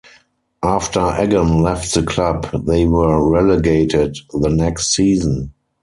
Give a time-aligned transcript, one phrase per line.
[0.63, 5.53] After Eggen left the club, they were relegated the next season.